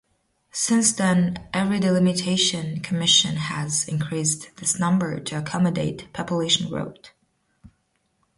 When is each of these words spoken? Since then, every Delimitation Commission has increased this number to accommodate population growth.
Since 0.49 0.93
then, 0.93 1.47
every 1.53 1.79
Delimitation 1.79 2.79
Commission 2.81 3.35
has 3.35 3.87
increased 3.87 4.49
this 4.57 4.79
number 4.79 5.19
to 5.19 5.37
accommodate 5.37 6.11
population 6.11 6.67
growth. 6.69 7.11